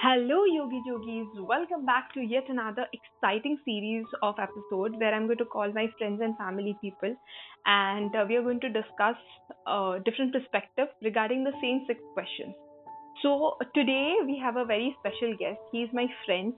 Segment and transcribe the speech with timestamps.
[0.00, 1.26] Hello, Yogi Jogis.
[1.48, 5.86] Welcome back to yet another exciting series of episodes where I'm going to call my
[5.96, 7.16] friends and family people,
[7.64, 9.16] and uh, we are going to discuss
[9.66, 12.54] uh, different perspectives regarding the same six questions.
[13.22, 15.60] So today we have a very special guest.
[15.72, 16.52] He is my friend.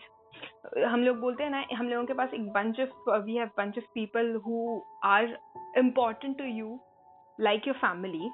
[0.90, 3.78] हम लोग बोलते हैं ना हम लोगों के पास एक bunch of we have bunch
[3.78, 5.28] of people who are
[5.76, 6.78] important to you
[7.38, 8.28] like your family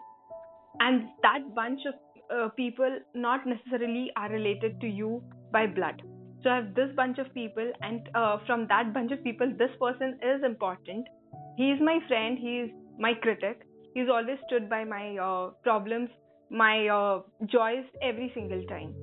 [0.81, 1.95] and that bunch of
[2.36, 5.22] uh, people not necessarily are related to you
[5.52, 6.02] by blood
[6.44, 9.76] so i have this bunch of people and uh, from that bunch of people this
[9.80, 11.08] person is important
[11.58, 12.70] he is my friend he is
[13.08, 16.10] my critic he's always stood by my uh, problems
[16.50, 17.22] my uh,
[17.58, 18.94] joys every single time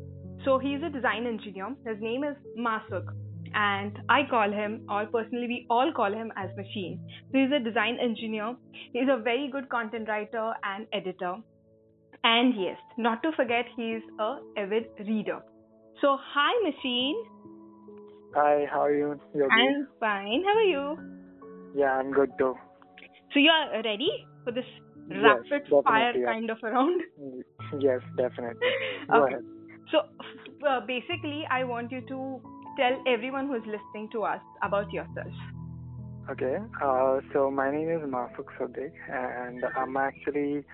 [0.44, 2.36] so he's a design engineer his name is
[2.68, 3.16] masuk
[3.54, 7.00] and I call him, or personally, we all call him as Machine.
[7.32, 8.54] So he's a design engineer.
[8.92, 11.36] He's a very good content writer and editor.
[12.26, 15.38] And yes, not to forget, he's a avid reader.
[16.00, 17.14] So hi, Machine.
[18.34, 19.20] Hi, how are you?
[19.32, 19.54] Yogi?
[19.58, 20.42] I'm fine.
[20.44, 20.98] How are you?
[21.76, 22.54] Yeah, I'm good too.
[23.32, 24.10] So you are ready
[24.42, 24.64] for this
[25.08, 26.32] Yes, rapid fire yeah.
[26.32, 27.00] kind of a round?
[27.78, 28.74] Yes, definitely.
[29.08, 29.34] Go Okay.
[29.34, 29.44] ahead.
[29.92, 29.98] So
[30.68, 32.40] uh, basically, I want you to
[32.76, 35.32] tell everyone who's listening to us about yourself.
[36.30, 36.56] Okay.
[36.82, 40.64] Uh, so my name is Mafuk Sadiq, and I'm actually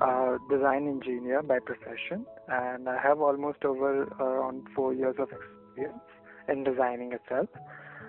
[0.00, 6.00] a design engineer by profession, and I have almost over around four years of experience
[6.48, 7.48] in designing itself.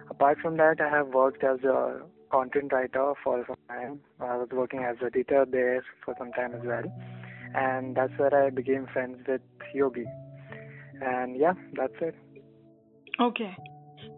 [0.10, 4.00] Apart from that, I have worked as a content writer for some time.
[4.20, 6.84] I was working as an editor there for some time as well,
[7.56, 9.42] and that's where I became friends with
[9.74, 10.06] Yogi.
[11.02, 12.16] And yeah, that's it.
[13.20, 13.56] Okay.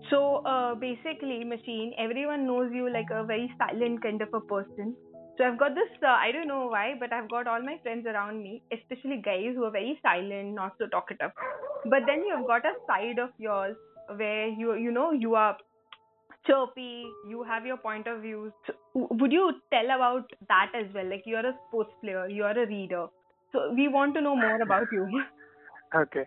[0.09, 4.95] So uh, basically, machine, everyone knows you like a very silent kind of a person.
[5.37, 8.07] So I've got this, uh, I don't know why, but I've got all my friends
[8.07, 11.31] around me, especially guys who are very silent, not so talkative.
[11.85, 13.75] But then you've got a side of yours
[14.15, 15.57] where you, you know, you are
[16.47, 18.51] chirpy, you have your point of views.
[18.65, 18.73] So,
[19.11, 21.07] would you tell about that as well?
[21.07, 23.07] Like you're a sports player, you're a reader.
[23.51, 25.07] So we want to know more about you.
[25.95, 26.25] Okay.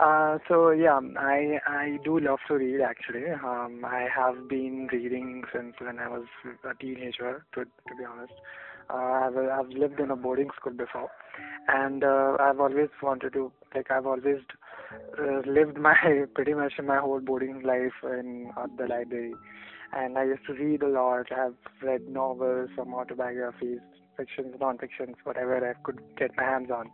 [0.00, 3.30] Uh, so yeah, I I do love to read actually.
[3.30, 6.24] Um, I have been reading since when I was
[6.68, 7.44] a teenager.
[7.54, 8.32] To to be honest,
[8.90, 11.10] uh, I've I've lived in a boarding school before,
[11.68, 14.40] and uh, I've always wanted to like I've always
[15.16, 15.94] uh, lived my
[16.34, 19.34] pretty much my whole boarding life in uh, the library,
[19.92, 21.26] and I used to read a lot.
[21.30, 23.78] I've read novels, some autobiographies,
[24.16, 26.90] fictions, non-fictions, whatever I could get my hands on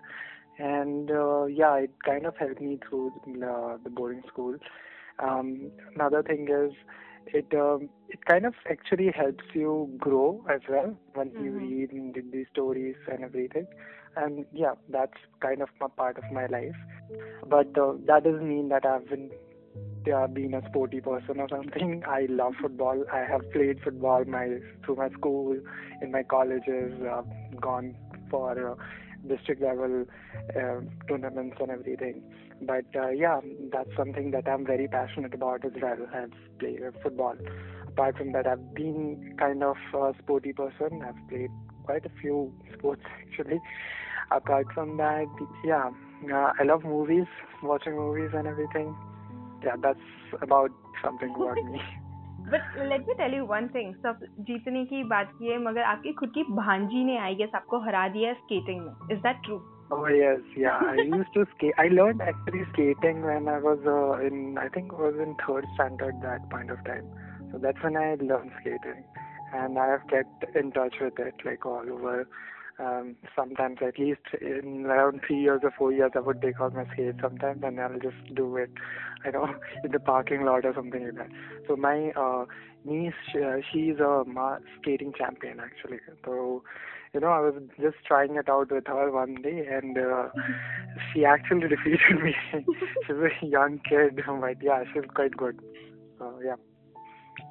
[0.60, 3.09] and uh, yeah, it kind of helped me through
[3.44, 4.56] uh, the boarding school.
[5.19, 6.72] Um, another thing is,
[7.26, 11.59] it um, it kind of actually helps you grow as well when you Mhm.
[11.59, 13.66] read and read these stories and everything.
[14.16, 16.77] And yeah, that's kind of a part of my life.
[17.47, 19.31] But uh, that doesn't mean that I've been
[20.15, 22.03] uh, been a sporty person or something.
[22.09, 23.04] I love football.
[23.12, 25.59] I have played football my through my school,
[26.00, 26.92] in my colleges.
[27.03, 27.94] I've gone
[28.31, 28.75] for uh,
[29.28, 30.04] district level
[30.56, 32.22] uh, tournaments and everything.
[32.62, 33.41] But uh, yeah,
[33.72, 35.97] that's something that I'm very passionate about as well.
[36.14, 37.34] I've played football.
[37.88, 41.03] Apart from that, I've been kind of a sporty person.
[41.06, 41.50] I've played
[41.84, 43.60] quite a few sports actually.
[44.30, 45.26] Apart from that,
[45.64, 45.91] yeah,
[46.32, 47.26] uh, I love movies,
[47.62, 48.97] watching movies and everything.
[49.64, 49.98] Yeah, that's
[50.41, 50.70] about
[51.03, 51.80] something about me.
[52.52, 56.12] But let me tell you one thing सब जीतने की बात की है मगर आपकी
[56.20, 59.60] खुद की भांजी ने आई गेस आपको हरा दिया स्केटिंग में is that true
[59.92, 60.82] Oh yes, yeah.
[60.88, 61.78] I used to skate.
[61.84, 66.20] I learned actually skating when I was uh, in, I think, was in third standard
[66.22, 67.08] that point of time.
[67.50, 69.00] So that's when I learned skating,
[69.52, 72.14] and I have kept in touch with it like all over.
[72.80, 76.74] Um, sometimes at least in around three years or four years, I would take out
[76.74, 78.70] my skates sometimes, and I'll just do it.
[79.24, 79.46] I know
[79.84, 81.28] in the parking lot or something like that.
[81.68, 82.46] So my uh,
[82.84, 85.98] niece, she, uh, she's a ma- skating champion actually.
[86.24, 86.62] So
[87.12, 90.28] you know, I was just trying it out with her one day, and uh,
[91.12, 92.34] she actually defeated me.
[93.06, 95.59] she's a young kid, but yeah, she's quite good.
[96.18, 96.56] So yeah.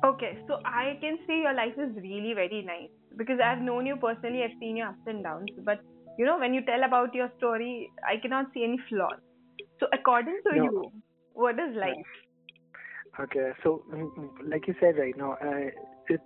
[0.03, 3.95] Okay, so I can say your life is really very nice because I've known you
[3.97, 5.79] personally, I've seen your ups and downs, but
[6.17, 9.19] you know, when you tell about your story, I cannot see any flaws.
[9.79, 10.63] So, according to No.
[10.63, 10.91] you,
[11.33, 12.11] what is life?
[13.19, 15.69] Okay, so mm, mm, like you said right now, uh,
[16.07, 16.23] it's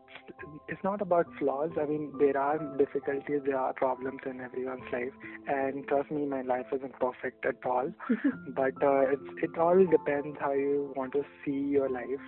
[0.68, 1.72] it's not about flaws.
[1.82, 5.14] I mean, there are difficulties, there are problems in everyone's life,
[5.48, 7.92] and trust me, my life isn't perfect at all.
[8.56, 12.26] but uh, it's it all depends how you want to see your life,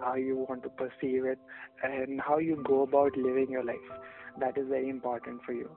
[0.00, 1.38] how you want to perceive it,
[1.82, 3.90] and how you go about living your life.
[4.38, 5.70] That is very important for you.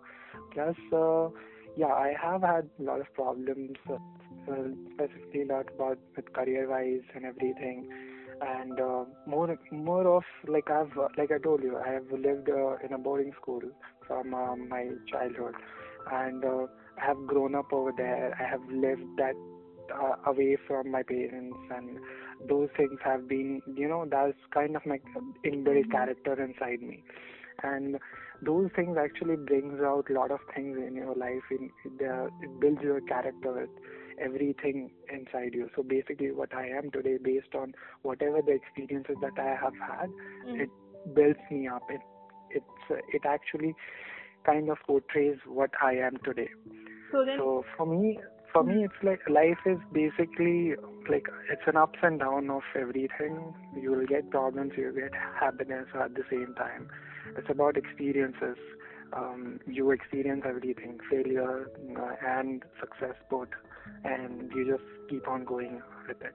[0.54, 1.30] Plus, uh,
[1.76, 3.96] yeah, I have had a lot of problems uh,
[4.94, 7.90] specifically a lot about with career wise and everything
[8.42, 12.76] and uh, more more of like I've like I told you I have lived uh,
[12.84, 13.62] in a boarding school
[14.08, 15.56] from uh, my childhood
[16.12, 16.68] and uh,
[17.02, 19.36] I have grown up over there I have lived that
[19.94, 22.00] uh, away from my parents and
[22.48, 25.00] those things have been you know that's kind of my
[25.46, 27.04] inbuilt character inside me.
[27.64, 27.98] And
[28.42, 31.42] those things actually brings out a lot of things in your life.
[31.52, 33.70] In the, it builds your character with
[34.22, 35.70] everything inside you.
[35.76, 37.74] So basically what i am today based on
[38.04, 40.10] whatever the experiences that i have had
[40.48, 40.62] Mm.
[40.62, 40.70] it
[41.16, 41.84] builds me up.
[41.90, 42.02] It
[42.52, 43.76] it's uh, it actually
[44.46, 46.50] kind of portrays what i am today.
[47.12, 48.20] So then, so for me,
[48.56, 50.76] for me, it's like life is basically
[51.10, 53.54] like it's an ups and down of everything.
[53.78, 56.88] You will get problems, you will get happiness at the same time.
[57.38, 58.56] It's about experiences.
[59.12, 61.70] Um, you experience everything, failure
[62.00, 63.50] uh, and success both,
[64.06, 66.34] and you just keep on going with it.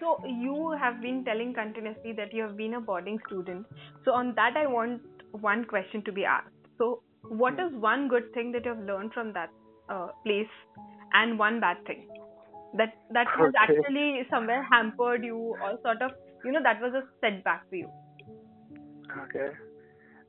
[0.00, 3.66] so you have been telling continuously that you have been a boarding student.
[4.04, 5.02] So on that, I want
[5.32, 6.56] one question to be asked.
[6.78, 7.02] So,
[7.42, 9.50] what is one good thing that you have learned from that
[9.88, 10.54] uh, place,
[11.14, 12.06] and one bad thing
[12.76, 13.78] that that was Okay.
[13.78, 16.12] actually somewhere hampered you, or sort of,
[16.44, 17.88] you know, that was a setback for you?
[19.24, 19.50] Okay.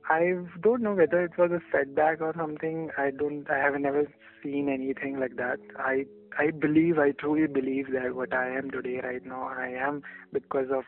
[0.09, 2.91] I don't know whether it was a setback or something.
[2.97, 3.49] I don't.
[3.49, 4.07] I have never
[4.43, 5.57] seen anything like that.
[5.79, 6.05] I
[6.37, 6.99] I believe.
[6.99, 10.83] I truly believe that what I am today, right now, I am because of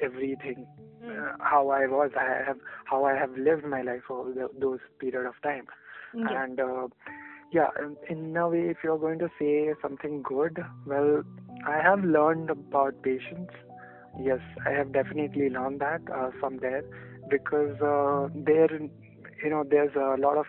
[0.00, 0.66] everything.
[1.04, 1.10] Mm.
[1.10, 2.12] Uh, how I was.
[2.18, 5.66] I have how I have lived my life over the, those period of time.
[6.14, 6.28] Yes.
[6.30, 6.88] And uh,
[7.52, 11.22] yeah, in- in a way, if you're going to say something good, well,
[11.66, 13.50] I have learned about patience.
[14.20, 16.82] Yes, I have definitely learned that uh, from there
[17.30, 18.68] because uh, there,
[19.42, 20.46] you know, there's a lot of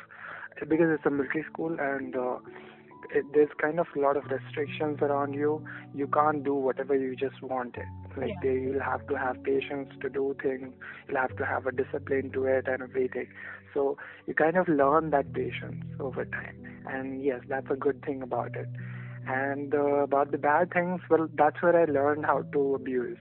[0.69, 2.37] because it's a military school and uh,
[3.13, 5.63] it, there's kind of a lot of restrictions around you.
[5.93, 7.85] You can't do whatever you just wanted.
[8.17, 8.35] Like Yeah.
[8.43, 10.73] they, you'll have to have patience to do things.
[11.07, 13.27] You'll have to have a discipline to it and everything.
[13.73, 13.97] So
[14.27, 16.83] you kind of learn that patience over time.
[16.87, 18.67] And yes, that's a good thing about it.
[19.27, 23.17] And uh, about the bad things, well, that's where I learned how to abuse,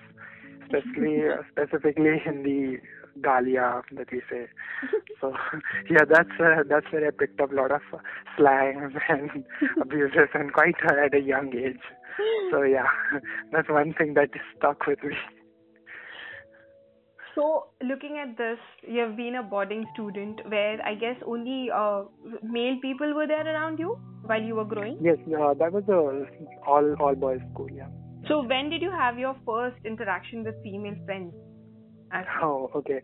[0.65, 2.79] especially uh, specifically in the
[3.21, 4.47] Galia that we say.
[5.21, 5.35] So
[5.91, 7.99] yeah, that's uh, that's where I picked up a lot of uh,
[8.37, 9.45] slangs and
[9.81, 11.81] abuses, and quite uh, at a young age.
[12.51, 12.87] So yeah,
[13.53, 15.15] that's one thing that stuck with me.
[17.34, 22.02] So, looking at this, you have been a boarding student where I guess only uh,
[22.43, 24.99] male people were there around you while you were growing.
[25.00, 26.26] Yes, uh, that was a
[26.67, 27.70] all all boys school.
[27.70, 27.88] Yeah.
[28.29, 31.34] So, when did you have your first interaction with female friends?
[32.12, 33.00] As- Oh, okay.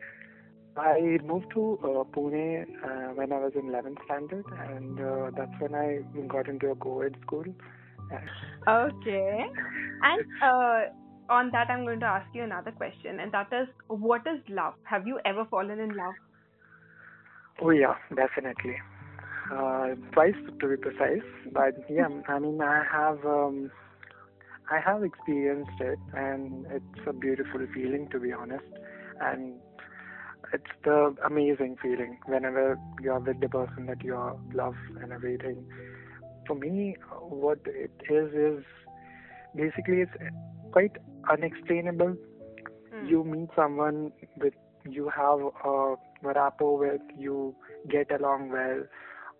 [0.76, 5.60] I moved to uh, Pune uh, when I was in 11th standard, and uh, that's
[5.60, 7.44] when I got into a co-ed school.
[8.68, 9.46] Okay.
[10.02, 10.80] And uh,
[11.28, 14.74] on that, I'm going to ask you another question, and that is, what is love?
[14.84, 16.14] Have you ever fallen in love?
[17.60, 18.76] Oh yeah, definitely.
[19.52, 23.70] Uh, twice to be precise, but yeah, I mean I have um,
[24.70, 28.66] I have experienced it, and it's a beautiful feeling to be honest,
[29.20, 29.54] and
[30.52, 34.14] it's the amazing feeling whenever you're with the person that you
[34.54, 35.64] love and everything.
[36.46, 38.64] For me, what it is is
[39.56, 40.12] basically it's
[40.72, 40.96] quite
[41.30, 42.16] unexplainable.
[42.90, 43.06] Hmm.
[43.06, 44.54] you meet someone with
[44.88, 47.54] you have a rapport with you
[47.90, 48.82] get along well.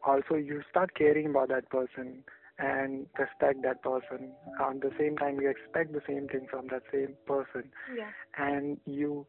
[0.07, 2.25] Also you start caring about that person
[2.59, 4.33] and respect that person.
[4.61, 7.71] At the same time you expect the same thing from that same person.
[7.97, 8.11] Yeah.
[8.37, 9.26] and you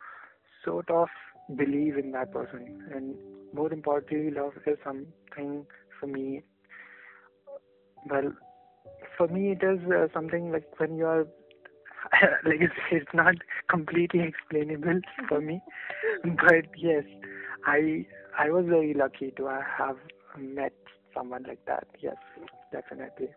[0.66, 1.08] sort of
[1.56, 2.90] believe in that person.
[2.94, 3.16] And
[3.54, 5.66] more importantly love is something
[6.00, 6.42] for me
[8.10, 8.32] well
[9.18, 11.26] for me it is uh, something like when you are
[12.46, 13.36] like it's, it's not
[13.70, 15.62] completely explainable for me
[16.24, 17.04] but yes
[17.66, 18.06] i
[18.38, 19.98] i was very lucky to have
[20.38, 20.74] met
[21.14, 22.16] someone like that yes
[22.72, 23.30] definitely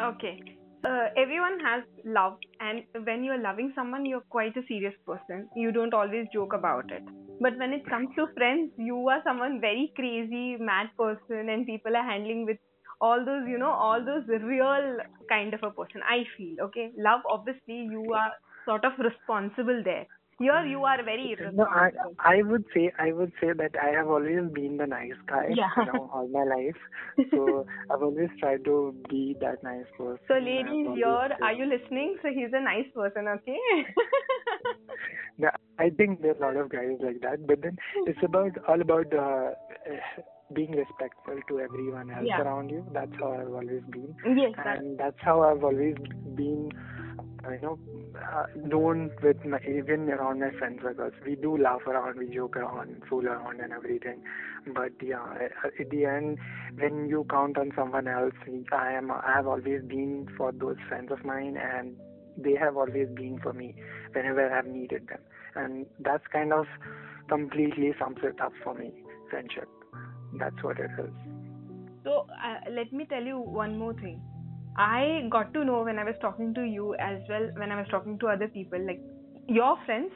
[0.00, 0.40] Okay.
[0.84, 5.48] Uh, everyone has love, and when you're loving someone, you're quite a serious person.
[5.54, 7.02] You don't always joke about it.
[7.40, 11.96] But when it comes to friends, you are someone very crazy, mad person, and people
[11.96, 12.56] are handling with
[13.02, 16.02] all those, you know, all those real kind of a person.
[16.08, 16.92] I feel, okay?
[16.96, 18.32] Love, obviously, you are
[18.64, 20.06] sort of responsible there.
[20.38, 24.08] Here, you are very no i i would say i would say that i have
[24.08, 25.68] always been the nice guy Yeah.
[25.76, 26.80] you know all my life
[27.30, 32.16] so i've always tried to be that nice person So, ladies, here, are you listening?
[32.22, 33.58] So, he's a nice person, okay?
[35.38, 38.52] Yeah, I think there are a lot of guys like that, but then it's about
[38.68, 39.50] all about uh,
[40.54, 42.40] being respectful to everyone else Yeah.
[42.42, 42.84] around you.
[42.92, 45.96] That's how I've always been, Yes, and that's how I've always
[46.34, 46.70] been,
[47.50, 47.78] you know,
[48.32, 51.12] uh, known with my even around my friend circles.
[51.26, 54.22] We do laugh around, we joke around, fool around, and everything.
[54.74, 55.48] But yeah,
[55.80, 56.38] at the end,
[56.78, 58.34] when you count on someone else,
[58.72, 59.10] I am.
[59.10, 61.96] I have always been for those friends of mine, and
[62.36, 63.74] they have always been for me
[64.12, 65.20] whenever I've needed them.
[65.54, 66.66] And that's kind of
[67.28, 68.92] completely sums it up for me.
[69.30, 69.68] Friendship.
[70.38, 71.10] That's what it is.
[72.04, 74.20] So uh, let me tell you one more thing.
[74.76, 77.86] I got to know when I was talking to you as well, when I was
[77.90, 79.00] talking to other people, like
[79.48, 80.10] your friends,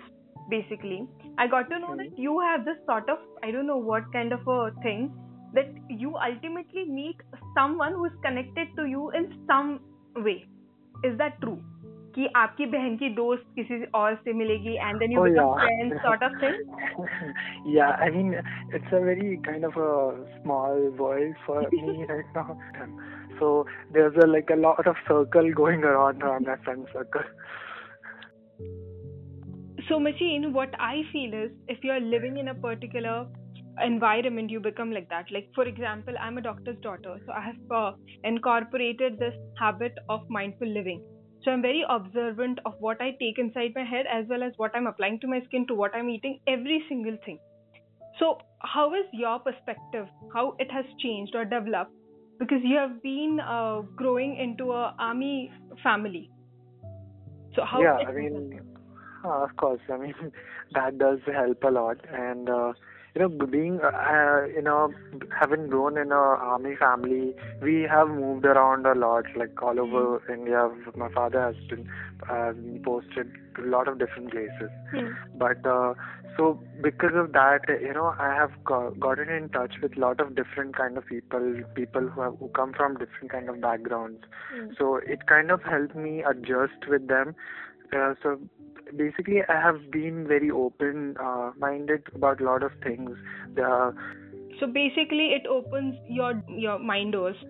[0.49, 1.07] basically.
[1.39, 4.33] I got to know that you have this sort of, I don't know what kind
[4.33, 5.13] of a thing,
[5.53, 7.17] that you ultimately meet
[7.55, 9.81] someone who is connected to you in some
[10.17, 10.47] way.
[11.05, 11.63] Is that true?
[12.16, 15.66] कि आपकी बहन की दोस्त किसी और से मिलेगी and then you Oh, become yeah.
[15.66, 16.58] friends sort of thing?
[17.66, 18.34] yeah, I mean,
[18.74, 22.58] it's a very kind of a small world for me right now.
[23.40, 27.24] So there's a like a lot of circle going around around my friend circle.
[29.88, 33.25] So, Machine, what I feel is if you're living in a particular
[33.82, 35.25] environment, you become like that.
[35.32, 37.92] Like, for example, I'm a doctor's daughter, so I have uh,
[38.24, 41.01] incorporated this habit of mindful living.
[41.47, 44.73] So, I'm very observant of what I take inside my head as well as what
[44.75, 47.38] I'm applying to my skin, to what I'm eating, every single thing.
[48.19, 50.09] So, how is your perspective?
[50.35, 51.93] How it has changed or developed?
[52.41, 55.53] Because you have been uh, growing into a army
[55.85, 56.33] family.
[57.55, 58.61] So, how yeah, I mean,
[59.25, 60.15] uh, of course, I mean
[60.75, 62.73] that does help a lot, and uh,
[63.17, 64.93] you know, being uh, you know,
[65.41, 66.15] having grown in a
[66.55, 70.69] army family, we have moved around a lot, like all over India.
[70.97, 71.89] My father has been
[72.31, 72.53] uh,
[72.85, 74.71] posted to a lot of different places.
[74.93, 75.13] Hmm.
[75.39, 75.95] but uh,
[76.37, 80.21] so because of that you know i have go- gotten in touch with a lot
[80.21, 84.23] of different kind of people people who have who come from different kind of backgrounds
[84.53, 84.69] Hmm.
[84.79, 87.35] so it kind of helped me adjust with them
[87.93, 88.39] uh, so
[88.97, 93.11] basically i have been very open uh, minded about a lot of things
[93.62, 93.90] uh,
[94.61, 96.28] So basically, it opens your
[96.61, 97.40] your mind doors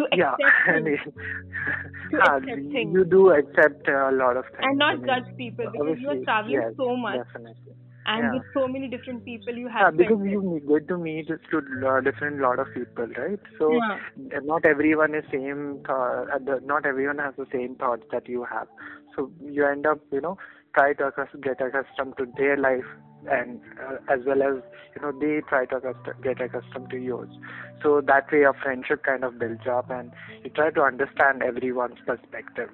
[0.00, 0.44] to accept
[0.76, 1.00] yeah
[2.12, 2.92] To ah, accept you things.
[2.96, 6.10] you do accept a lot of things and I not mean, judge people because you
[6.10, 7.74] are obviously, traveling yes, so much definitely
[8.06, 8.32] and yeah.
[8.36, 11.30] with so many different people you have Yeah, because friends you meet- get to meet
[11.52, 13.40] to uh, different lot of people, right?
[13.58, 13.96] So Yeah.
[14.38, 15.62] uh, not everyone is same.
[15.86, 18.68] Th- uh, not everyone has the same thoughts that you have.
[19.16, 20.36] So you end up, you know,
[20.74, 21.12] try to
[21.42, 22.84] get accustomed to their life,
[23.30, 24.62] and uh, as well as
[24.94, 25.80] you know they try to
[26.22, 27.30] get accustomed to yours.
[27.82, 30.12] So that way, a friendship kind of builds up, and
[30.42, 32.70] you try to understand everyone's perspective,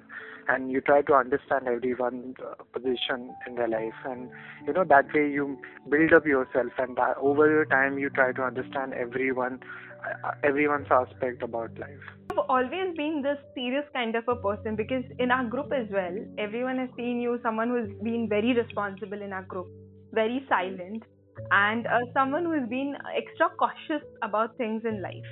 [0.47, 4.29] and you try to understand everyone's uh, position in their life, and
[4.65, 5.57] you know that way you
[5.89, 9.59] build up yourself and that over your time you try to understand everyone
[10.23, 15.03] uh, everyone's aspect about life You've always been this serious kind of a person because
[15.19, 19.33] in our group as well, everyone has seen you someone who's been very responsible in
[19.33, 19.67] our group,
[20.13, 21.03] very silent,
[21.51, 25.31] and uh, someone who's been extra cautious about things in life.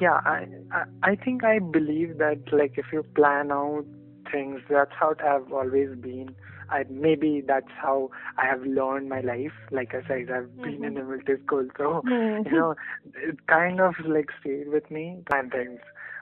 [0.00, 3.86] yeah I, I i think i believe that like if you plan out
[4.30, 6.34] things that's how i've always been
[6.70, 9.52] i maybe that's how i have learned my life.
[9.70, 12.74] Like i said i've been in a military school so you know
[13.14, 15.80] it kind of like stayed with me and things.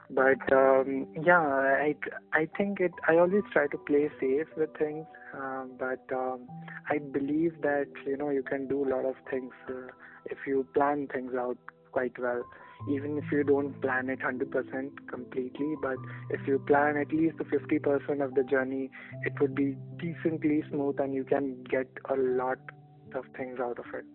[0.09, 1.95] But um yeah i
[2.33, 6.41] i think it i always try to play safe with things um, but um
[6.89, 9.87] i believe that you know you can do a lot of things uh,
[10.25, 11.57] if you plan things out
[11.91, 12.43] quite well
[12.89, 15.97] even if you don't plan it 100% completely but
[16.29, 18.89] if you plan at least the 50% of the journey
[19.23, 22.57] it would be decently smooth and you can get a lot
[23.15, 24.05] of things out of it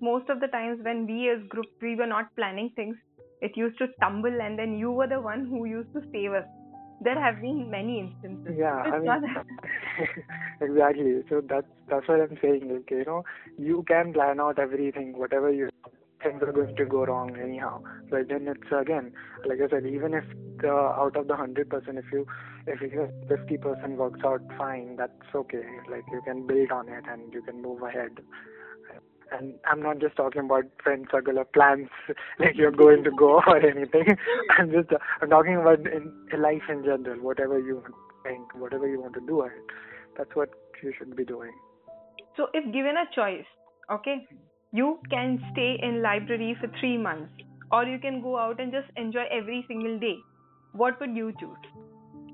[0.00, 2.96] Most of the times when we as group we were not planning things,
[3.40, 6.44] it used to tumble and then you were the one who used to save us.
[7.00, 8.54] There have been many instances.
[8.58, 9.34] yeah i mean
[10.60, 13.24] exactly so that's that's what i'm saying like you know
[13.58, 15.68] you can plan out everything whatever you
[16.24, 19.12] things are going to go wrong anyhow but then it's again
[19.46, 20.24] like i said even if
[20.62, 22.26] the out of the 100% if you
[22.66, 27.32] if you 50% works out fine that's okay like you can build on it and
[27.32, 28.20] you can move ahead
[29.32, 31.88] and I'm not just talking about friend circle or plans
[32.38, 34.16] like you're going to go or anything.
[34.58, 34.90] I'm just
[35.20, 37.82] I'm talking about in, life in general, whatever you
[38.22, 39.48] think, whatever you want to do.
[40.16, 40.50] That's what
[40.82, 41.52] you should be doing.
[42.36, 43.46] So, if given a choice,
[43.90, 44.26] okay,
[44.74, 47.32] you can stay in library for three months,
[47.70, 50.16] or you can go out and just enjoy every single day.
[50.72, 51.64] What would you choose?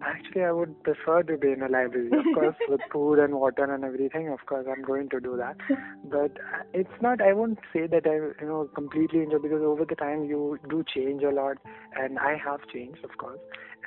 [0.02, 3.64] Actually, I would prefer to be in a library, of course, with food and water
[3.64, 4.28] and everything.
[4.28, 5.56] Of course, I'm going to do that.
[6.04, 7.20] But uh, it's not.
[7.20, 10.84] I won't say that I, you know, completely enjoy because over the time you do
[10.94, 11.58] change a lot,
[11.96, 13.40] and I have changed, of course.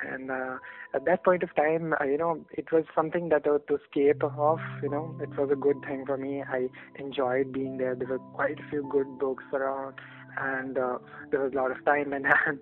[0.08, 0.58] And uh,
[0.94, 3.76] at that point of time, uh, you know, it was something that I was to
[3.76, 4.60] escape off.
[4.82, 6.42] You know, it was a good thing for me.
[6.42, 6.68] I
[6.98, 7.94] enjoyed being there.
[7.94, 9.94] There were quite a few good books around
[10.38, 10.98] and uh,
[11.30, 12.60] there was a lot of time in hand,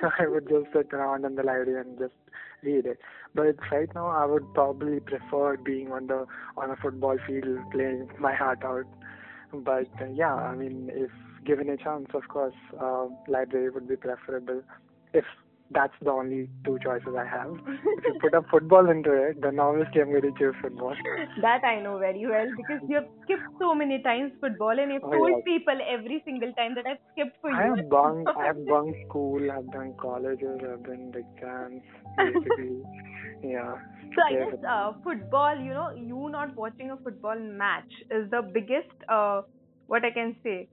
[0.00, 2.14] so I would just sit around in the library and just
[2.62, 2.98] read it.
[3.34, 6.26] But right now, I would probably prefer being on the
[6.56, 8.86] on a football field playing my heart out.
[9.52, 11.10] But uh, yeah, I mean, if
[11.44, 14.62] given a chance, of course, uh, library would be preferable.
[15.12, 15.24] If
[15.70, 17.56] that's the only two choices I have.
[17.66, 20.94] if you put a football into it, then obviously I'm going to choose football.
[21.40, 25.04] That I know very well because you have skipped so many times football and you've
[25.04, 25.44] oh, told yeah.
[25.44, 27.72] people every single time that I've skipped for I you.
[27.72, 31.82] I have bunked, I have bunked school, I've done colleges, I've done exams,
[32.18, 32.82] basically.
[33.42, 33.74] yeah.
[34.14, 38.42] So I guess uh, football, you know, you not watching a football match is the
[38.42, 39.42] biggest, uh,
[39.86, 40.68] what I can say,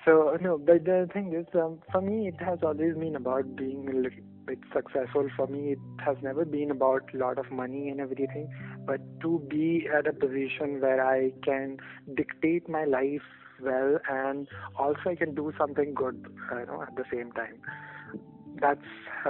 [0.03, 0.57] so no.
[0.57, 4.23] But the thing is, um, for me, it has always been about being a little
[4.45, 5.29] bit successful.
[5.37, 8.49] For me, it has never been about a lot of money and everything,
[8.85, 11.77] but to be at a position where I can
[12.15, 13.27] dictate my life
[13.61, 14.47] well, and
[14.77, 17.61] also I can do something good, you know, at the same time.
[18.59, 18.79] That's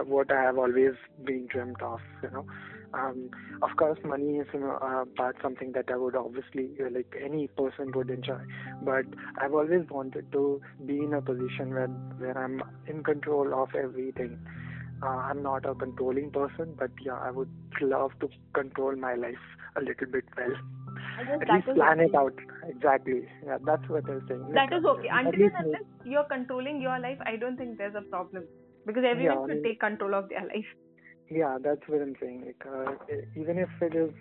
[0.05, 2.45] what I have always been dreamt of, you know.
[2.93, 3.29] Um,
[3.61, 7.13] of course, money is you know, uh, part something that I would obviously uh, like
[7.21, 8.39] any person would enjoy.
[8.83, 9.05] But
[9.41, 14.37] I've always wanted to be in a position where where I'm in control of everything.
[15.03, 17.49] Uh, I'm not a controlling person, but yeah, I would
[17.81, 20.55] love to control my life a little bit well.
[21.41, 22.33] At least plan it out
[22.67, 23.27] exactly.
[23.45, 24.45] Yeah, that's what I'm saying.
[24.53, 25.09] That Like, is okay.
[25.11, 28.45] Until and unless you're controlling your life, I don't think there's a problem.
[28.85, 30.65] Because everyone Yeah, I should mean- take control of their life.
[31.27, 32.45] Yeah, that's what I'm saying.
[32.45, 32.91] Like, uh,
[33.35, 34.11] even if it is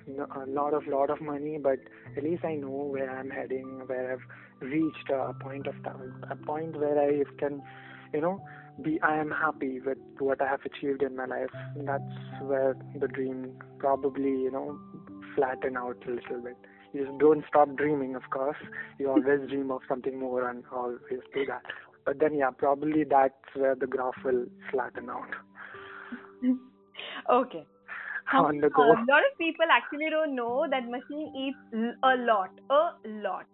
[0.42, 1.78] a lot of lot of money, but
[2.16, 6.36] at least I know where I'm heading, where I've reached a point of time, a
[6.36, 7.60] point where I can,
[8.14, 8.42] you know,
[8.80, 8.98] be.
[9.02, 11.50] I am happy with what I have achieved in my life.
[11.76, 14.78] That's where the dream probably, you know,
[15.34, 16.56] flatten out a little bit.
[16.94, 18.56] You just don't stop dreaming, of course.
[18.98, 21.00] You always dream of something more and always
[21.34, 21.64] do that.
[22.04, 25.36] But then, yeah, probably that's where the graph will flatten out.
[27.30, 27.66] Okay.
[28.32, 31.58] On the A lot of people actually don't know that machine eats
[32.02, 33.46] a lot, a lot.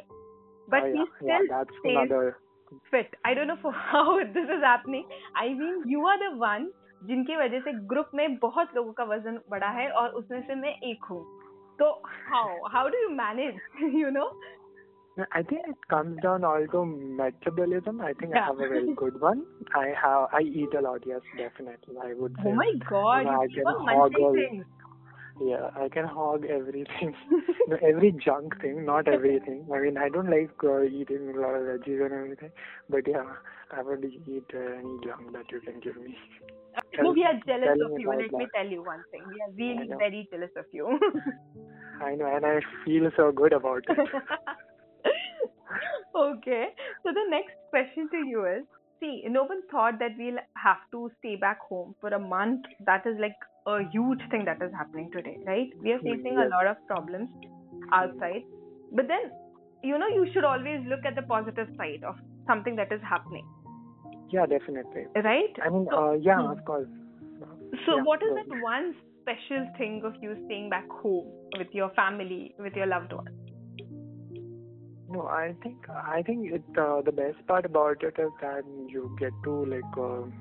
[0.69, 2.39] But Oh, he still yeah, that's stays another.
[2.91, 3.17] fit.
[3.25, 5.09] I don't know for how this is happening.
[5.35, 6.71] I mean, you are the one
[7.09, 10.73] जिनकी वजह से group में बहुत लोगों का वज़न बढ़ा है और उसमें से मैं
[10.91, 11.21] एक हूँ
[11.81, 11.87] तो
[12.31, 13.61] how how do you manage
[14.01, 14.27] you know
[15.33, 18.01] I think it comes down all to metabolism.
[18.01, 19.45] I think I have a very good one.
[19.75, 21.03] I have I eat a lot.
[21.07, 21.97] Yes, definitely.
[22.03, 22.51] I would say.
[22.51, 24.65] oh my god Yeah, I can hog all- things
[25.41, 27.15] Yeah, I can hog everything.
[27.69, 29.67] no, every junk thing, not everything.
[29.75, 32.53] I mean, I don't like uh, eating a lot of veggies and everything,
[32.89, 33.25] but yeah,
[33.77, 36.17] I would eat uh, any junk that you can give me.
[37.03, 39.89] no we are jealous of you let me tell you one thing we are really
[40.03, 40.99] very jealous of you
[42.03, 43.99] I know, and I feel so good about it.
[46.15, 46.69] okay.
[47.03, 48.65] So the next question to you is
[49.01, 52.67] see, no one thought that we'll have to stay back home for a month.
[52.87, 55.69] That is like a huge thing that is happening today, right?
[55.83, 57.29] We are facing a lot of problems
[57.93, 58.43] outside.
[58.93, 59.31] But then,
[59.83, 62.17] you know, you should always look at the positive side of
[62.47, 63.47] something that is happening,
[64.31, 65.07] Yeah, definitely.
[65.17, 65.55] right?
[65.63, 66.51] I mean, So- uh, yeah, Hmm.
[66.53, 66.89] of course.
[67.87, 71.75] So, Yeah, what is go that one special thing of you staying back home with
[71.75, 73.40] your family, with your loved ones?
[75.11, 79.17] No, I think I think it uh, the best part about it is that you
[79.19, 80.33] get to like uh, um,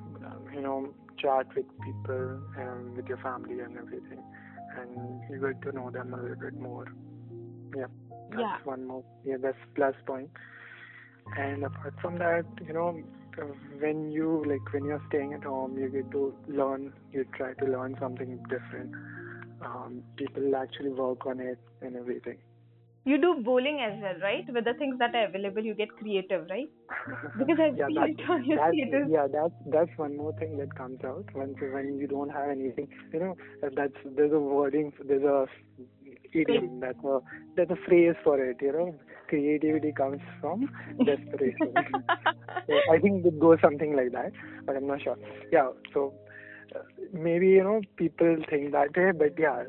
[0.53, 4.21] you know chat with people um, with your family and everything,
[4.77, 6.86] and you get to know them a little bit more.
[7.75, 7.86] Yeah,
[8.29, 8.58] that's Yeah.
[8.63, 9.03] one more.
[9.25, 10.29] Yeah, that's plus point.
[11.38, 12.99] And apart from that, you know,
[13.79, 16.93] when you like when you're staying at home, you get to learn.
[17.12, 18.91] You try to learn something different.
[19.62, 22.38] Um, people actually work on it and everything.
[23.10, 24.45] You do bowling as well, right?
[24.58, 26.69] With the things that are available, you get creative, right?
[27.38, 29.10] Because I've yeah, seen it on your status.
[29.10, 32.88] yeah, that's that's one more thing that comes out when when you don't have anything.
[33.13, 33.36] You know,
[33.76, 35.45] that's there's a wording, there's a
[36.34, 37.19] idiom, that's a uh,
[37.56, 38.58] there's a phrase for it.
[38.62, 38.95] You know,
[39.28, 40.69] creativity comes from
[41.04, 42.04] desperation.
[42.67, 44.32] so I think it goes something like that,
[44.65, 45.17] but I'm not sure.
[45.52, 46.13] Yeah, so
[47.13, 49.63] maybe you know people think that way, but yeah,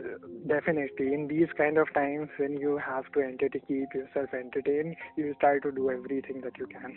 [0.46, 4.96] definitely in these kind of times when you have to enter to keep yourself entertained,
[5.16, 6.96] you try to do everything that you can.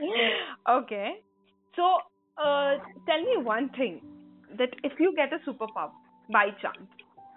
[0.68, 1.14] okay.
[1.76, 1.98] So,
[2.38, 2.74] uh,
[3.06, 4.00] tell me one thing
[4.58, 5.90] that if you get a superpower
[6.30, 6.88] by chance,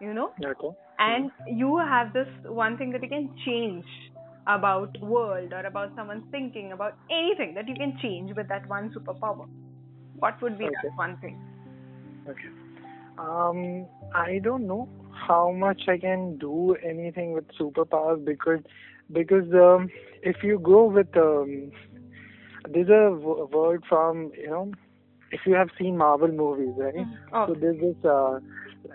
[0.01, 0.75] you know, Okay.
[0.99, 3.85] and you have this one thing that you can change
[4.47, 8.91] about world or about someone's thinking about anything that you can change with that one
[8.95, 9.45] superpower,
[10.19, 10.71] what would be Okay.
[10.71, 11.37] that one thing?
[12.27, 12.49] Okay.
[13.17, 14.89] Um, I don't know
[15.27, 18.59] how much I can do anything with superpowers because
[19.11, 19.89] because um,
[20.23, 21.71] if you go with um,
[22.69, 24.71] there's a w- word from you know
[25.31, 27.07] if you have seen Marvel movies, right?
[27.33, 27.47] Oh.
[27.47, 27.95] So there's this.
[28.03, 28.39] Uh,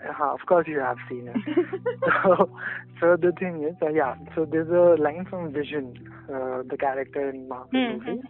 [0.07, 1.41] uh, of course, you have seen it.
[2.23, 2.49] so,
[2.99, 4.13] so the thing is, uh, yeah.
[4.35, 5.93] So there's a line from Vision,
[6.29, 8.21] uh, the character in Marvel Hmm, movie.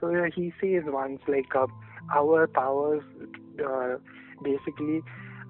[0.00, 1.66] So uh, he says once like uh,
[2.14, 3.02] our powers
[3.64, 3.96] uh,
[4.42, 5.02] basically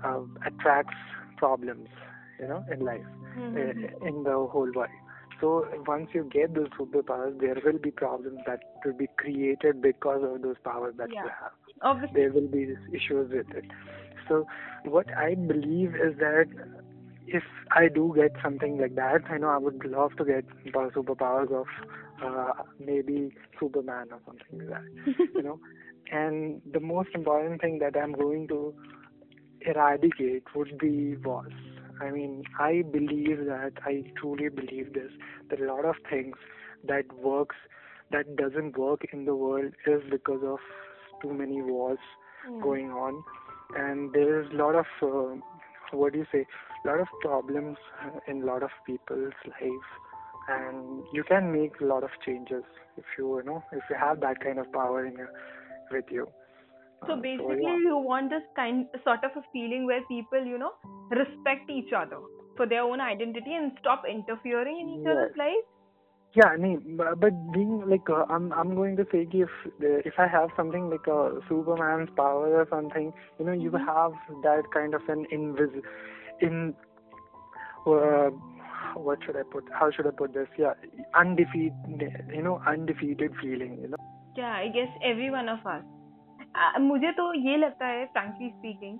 [0.05, 0.97] uh, attracts
[1.37, 1.89] problems,
[2.39, 3.05] you know, in life,
[3.37, 3.57] Mhm.
[3.57, 4.89] uh, in the whole world.
[5.41, 10.23] So once you get those superpowers, there will be problems that will be created because
[10.23, 11.35] of those powers that you Yeah.
[11.41, 12.21] have Obviously.
[12.21, 13.65] there will be issues with it.
[14.29, 14.47] So
[14.85, 16.47] what I believe is that
[17.27, 20.45] if I do get something like that, I know I would love to get
[20.75, 21.67] superpowers of
[22.23, 24.85] uh, maybe Superman or something like that.
[25.37, 25.59] you know,
[26.11, 28.75] and the most important thing that I'm going to
[29.67, 31.53] eradicate would be wars.
[32.01, 35.11] I mean, I believe that I truly believe this.
[35.51, 36.37] That a lot of things
[36.87, 37.57] that works
[38.11, 40.59] that doesn't work in the world is because of
[41.23, 41.99] too many wars
[42.45, 42.61] Hmm.
[42.63, 43.23] going on,
[43.77, 45.37] and there is a lot of uh,
[45.93, 46.47] what do you say,
[46.85, 47.77] a lot of problems
[48.27, 49.89] in a lot of people's life,
[50.49, 52.65] and you can make a lot of changes
[52.97, 55.31] if you you know if you have that kind of power in your
[55.93, 56.27] with you.
[57.07, 57.79] So Uh, basically, yeah.
[57.79, 60.73] you want this kind, sort of a feeling where people, you know,
[61.11, 62.19] respect each other
[62.57, 65.17] for their own identity and stop interfering in each Yes.
[65.17, 65.67] other's lives.
[66.35, 70.15] Yeah, I mean, but being like, uh, I'm I'm going to say if uh, if
[70.19, 73.85] I have something like a Superman's power or something, you know, you Mhm.
[73.85, 74.13] have
[74.45, 75.83] that kind of an invis,
[76.41, 76.75] in,
[77.87, 78.31] uh,
[78.95, 79.65] what should I put?
[79.73, 80.47] How should I put this?
[80.57, 80.75] Yeah,
[81.15, 83.97] undefeated, you know, undefeated feeling, you know.
[84.38, 85.84] Yeah, I guess every one of us.
[86.56, 89.00] Uh, मुझे तो ये लगता है, frankly speaking,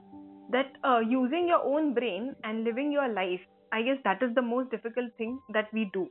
[0.52, 4.42] that uh, using your own brain and living your life, I guess that is the
[4.42, 6.08] most difficult thing that we do.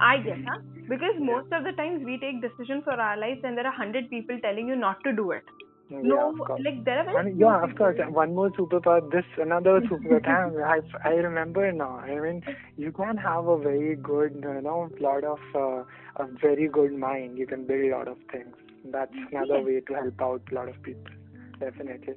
[0.00, 0.60] I guess, huh?
[0.88, 4.08] Because most of the times we take decision for our lives and there are hundred
[4.10, 5.42] people telling you not to do it.
[5.89, 6.61] Yeah, no, of course.
[6.65, 7.97] like there are And yeah, of course.
[8.09, 9.01] One more superpower.
[9.11, 10.63] This another superpower.
[10.75, 11.91] I I remember now.
[11.99, 12.41] I mean,
[12.75, 15.83] you can have a very good, you know, lot of uh,
[16.23, 17.37] a very good mind.
[17.37, 18.55] You can build a lot of things.
[18.97, 19.65] That's another Yes.
[19.69, 21.13] way to help out a lot of people.
[21.59, 22.15] Definitely.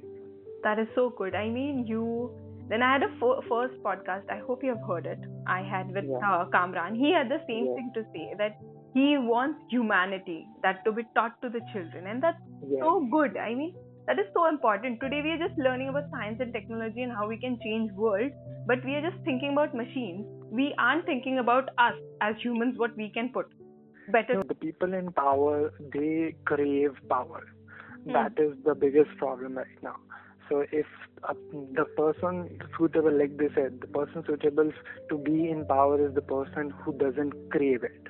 [0.63, 1.35] That is so good.
[1.35, 2.31] I mean, you.
[2.69, 4.29] Then I had a fo- first podcast.
[4.33, 5.19] I hope you have heard it.
[5.47, 6.25] I had with Yeah.
[6.31, 6.95] uh, Kamran.
[7.03, 7.75] He had the same Yeah.
[7.77, 8.59] thing to say that
[8.93, 12.81] he wants humanity that to be taught to the children, and that's Yeah.
[12.81, 13.37] so good.
[13.37, 13.75] I mean,
[14.07, 14.99] that is so important.
[14.99, 18.31] Today we are just learning about science and technology and how we can change world,
[18.65, 20.25] but we are just thinking about machines.
[20.51, 23.47] We aren't thinking about us as humans, what we can put
[24.11, 24.35] better.
[24.35, 27.43] No, the people in power, they crave power.
[28.03, 28.13] Hmm.
[28.13, 29.97] That is the biggest problem right now.
[30.49, 30.87] So if
[31.23, 31.33] uh,
[31.75, 34.71] the person suitable, like they said, the person suitable
[35.09, 38.07] to be in power is the person who doesn't crave it.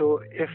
[0.00, 0.48] So if,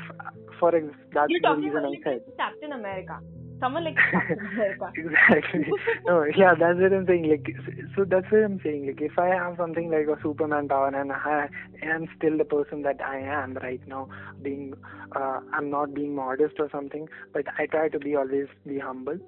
[0.59, 2.21] for ex- that's You're the reason I said.
[2.35, 3.19] Captain America.
[3.59, 4.91] Someone like Captain America.
[4.95, 5.65] exactly.
[6.07, 7.29] no, yeah, that's what I'm saying.
[7.29, 7.55] Like,
[7.95, 8.87] so that's what I'm saying.
[8.87, 11.47] Like, if I have something like a Superman power and I
[11.83, 14.09] am still the person that I am right now,
[14.41, 14.73] being,
[15.15, 19.19] uh, I'm not being modest or something, but I try to be always be humble.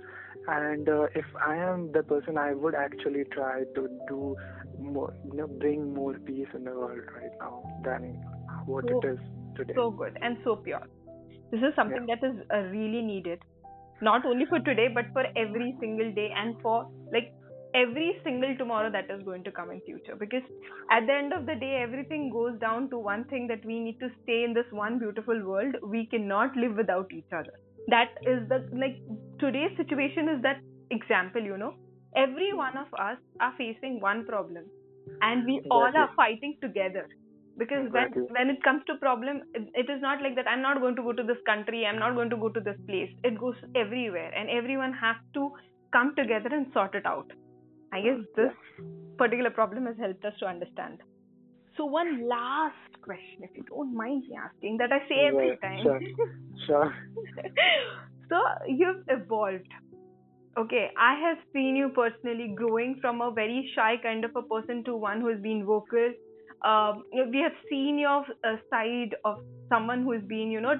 [0.48, 4.36] And uh, if I am the person, I would actually try to do
[4.80, 8.14] more, you know, bring more peace in the world right now than
[8.66, 9.20] what So- it is
[9.58, 9.74] today.
[9.76, 10.86] so good and so pure.
[11.52, 13.40] This is something that is uh, really needed,
[14.02, 17.34] not only for today but for every single day and for like
[17.74, 20.16] every single tomorrow that is going to come in future.
[20.16, 20.44] Because
[20.92, 24.00] at the end of the day, everything goes down to one thing that we need
[24.00, 25.76] to stay in this one beautiful world.
[25.84, 27.54] We cannot live without each other.
[27.88, 28.98] That is the like
[29.40, 30.60] today's situation is that
[30.92, 31.42] example.
[31.42, 31.76] You know,
[32.16, 34.66] every one of us are facing one problem.
[35.22, 37.08] and we all are fighting together
[37.58, 38.24] because Exactly.
[38.24, 40.96] when when it comes to problem it, it is not like that i'm not going
[40.96, 43.56] to go to this country i'm not going to go to this place it goes
[43.76, 45.52] everywhere and everyone has to
[45.94, 47.32] come together and sort it out
[47.94, 48.54] i guess this
[49.18, 51.00] particular problem has helped us to understand
[51.78, 55.68] so one last question if you don't mind me asking that i say every Yeah,
[55.68, 56.00] time sure.
[56.68, 56.94] Sure.
[58.30, 59.74] so you've evolved
[60.60, 64.84] okay i have seen you personally growing from a very shy kind of a person
[64.84, 66.14] to one who has been vocal
[66.64, 69.38] um, we have seen your uh, side of
[69.72, 70.76] someone who has been you know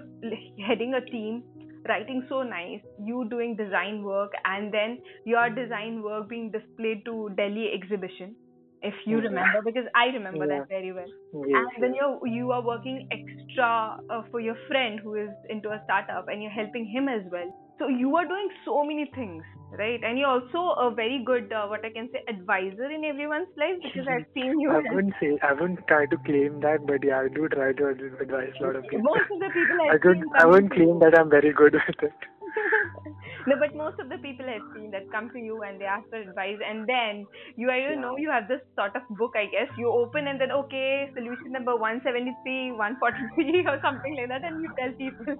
[0.68, 1.44] heading a team
[1.88, 7.30] writing so nice you doing design work and then your design work being displayed to
[7.38, 8.36] delhi exhibition
[8.82, 10.48] if you remember because i remember Yeah.
[10.48, 11.12] that very well.
[11.34, 15.70] Yes, and then you you are working extra uh, for your friend who is into
[15.70, 19.44] a startup and you're helping him as well so you are doing so many things
[19.80, 23.50] right and you're also a very good uh, what i can say advisor in everyone's
[23.58, 27.04] life because i've seen you I wouldn't say I wouldn't try to claim that, but
[27.04, 29.04] yeah, I do try to advise a lot of people.
[29.04, 32.04] most of the people I i've could I wouldn't claim that I'm very good with
[32.04, 32.14] it.
[33.48, 36.08] no, but most of the people I've seen that come to you and they ask
[36.10, 39.46] for advice, and then you, I don't know, you have this sort of book, I
[39.46, 39.70] guess.
[39.78, 44.70] You open and then, okay, solution number 173, 143, or something like that, and you
[44.78, 45.36] tell people.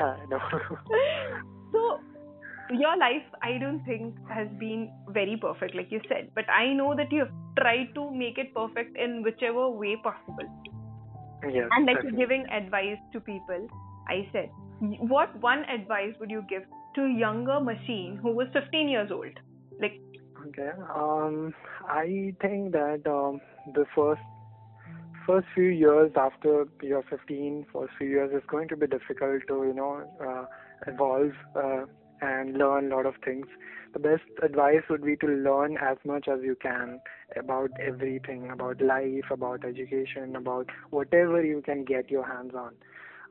[0.00, 0.40] Know.
[1.72, 2.00] so,
[2.70, 6.94] your life, I don't think, has been very perfect, like you said, but I know
[6.96, 10.48] that you have tried to make it perfect in whichever way possible.
[11.42, 11.68] yes.
[11.72, 12.18] And like you're definitely.
[12.18, 13.68] giving advice to people,
[14.08, 14.50] I said,
[15.00, 16.62] what one advice would you give
[16.96, 19.38] to younger machine who was 15 years old?
[19.80, 20.00] Like,
[20.48, 20.70] Okay.
[20.94, 21.54] Um,
[21.88, 23.40] I think that um,
[23.74, 24.20] the first
[25.26, 29.64] first few years after you're 15, first few years is going to be difficult to
[29.64, 30.44] you know uh,
[30.86, 31.84] evolve uh,
[32.20, 33.46] and learn a lot of things.
[33.92, 37.00] The best advice would be to learn as much as you can
[37.36, 42.72] about everything, about life, about education, about whatever you can get your hands on.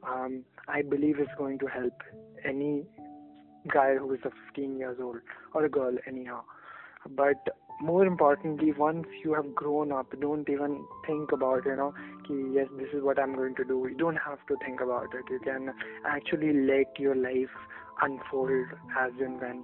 [0.08, 1.94] Um, I believe it's going to help
[2.44, 2.84] any
[3.74, 5.18] guy who is a 15 years old
[5.54, 6.42] or a girl anyhow
[7.10, 7.38] but
[7.82, 11.94] more importantly once you have grown up don't even think about you know
[12.56, 13.88] yes this is what i'm going to do.
[13.90, 15.26] You don't have to think about it.
[15.30, 15.74] You can
[16.06, 17.50] actually let your life
[18.02, 18.68] unfold
[19.00, 19.64] as and when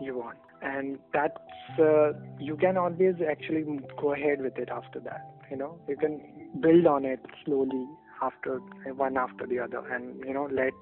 [0.00, 0.38] you want.
[0.62, 1.36] And that's
[1.78, 3.64] uh, you can always actually
[4.00, 5.78] go ahead with it after that you know.
[5.88, 6.20] You can
[6.60, 7.86] build on it slowly
[8.22, 8.58] after
[8.96, 10.72] one after the other and you know let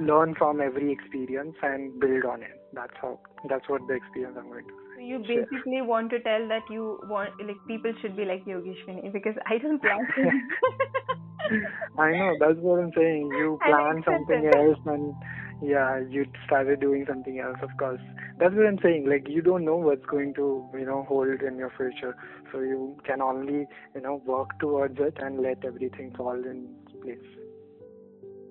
[0.00, 2.60] learn from every experience and build on it.
[2.72, 5.36] That's how that's what the experience i'm going to you Sure.
[5.36, 9.58] basically want to tell that you want, like, people should be like Yogeshwini because I
[9.58, 10.48] don't plan.
[11.98, 13.28] I know, that's what I'm saying.
[13.38, 15.14] You plan something else and
[15.62, 18.00] yeah, you started doing something else, of course.
[18.38, 19.06] That's what I'm saying.
[19.08, 22.14] Like you don't know what's going to, you know, hold in your future.
[22.52, 26.68] So you can only, you know, work towards it and let everything fall in
[27.02, 27.18] place.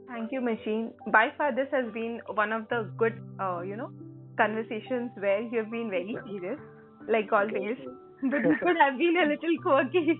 [0.08, 0.94] Thank you, machine.
[1.12, 3.92] By far, this has been one of the good, uh, you know,
[4.38, 6.60] conversations where you have been very serious,
[7.08, 7.78] like always.
[8.22, 10.18] But you could have been a little quirky.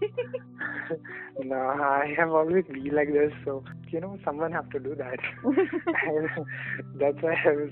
[1.44, 5.18] no, I have always been like this, so you know, someone have to do that.
[7.00, 7.72] That's why I was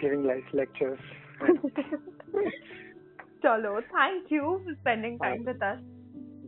[0.00, 0.98] giving like lectures.
[3.42, 5.78] Chalo, thank you for spending time with us.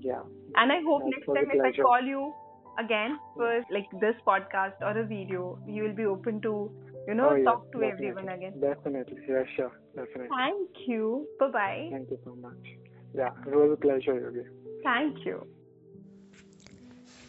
[0.00, 0.22] Yeah.
[0.56, 2.32] And I hope next time if I call you
[2.78, 6.70] again for like this podcast or a video, you will be open to,
[7.06, 8.08] you know, oh, talk to definitely.
[8.08, 8.60] everyone again.
[8.60, 9.18] Definitely.
[9.28, 9.72] Yeah, sure.
[9.94, 10.28] Definitely.
[10.28, 11.26] Thank you.
[11.38, 11.88] Bye bye.
[11.90, 12.64] Thank you so much.
[13.14, 14.46] Yeah, it was a pleasure, Yogi.
[14.84, 15.46] Thank you.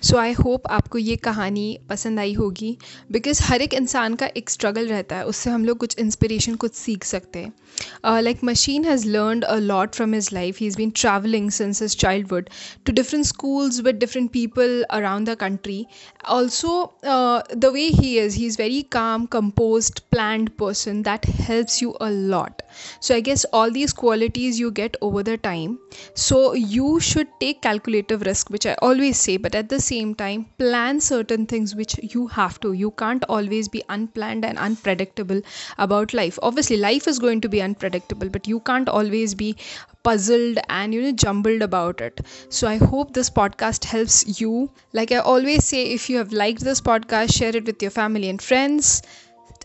[0.03, 2.77] So I hope आपको ये कहानी पसंद आई होगी
[3.11, 6.73] because हर एक इंसान का एक struggle रहता है, उससे हम लोग कुछ इंस्पिरेशन कुछ
[6.75, 10.89] सीख सकते हैं। Like machine has learned a lot from his life he is been
[10.95, 12.49] travelling since his childhood
[12.85, 15.85] to different schools with different people around the country
[16.29, 16.73] also
[17.05, 22.09] the way he is he is very calm composed, planned person that helps you a
[22.33, 22.61] lot.
[22.99, 25.79] So i guess all these qualities you get over the time.
[26.15, 30.45] So you should take calculative risk which i always say but at the same time
[30.57, 32.73] plan certain things which you have to.
[32.73, 35.41] You can't always be unplanned and unpredictable
[35.77, 36.39] about life.
[36.41, 39.55] Obviously life is going to be unpredictable but you can't always be
[40.03, 42.21] puzzled and you know jumbled about it.
[42.49, 44.69] So i hope this podcast helps you.
[44.93, 48.29] Like i always say if you have liked this podcast share it with your family
[48.29, 49.01] and friends.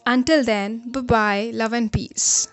[0.06, 2.48] Until then bye bye love and peace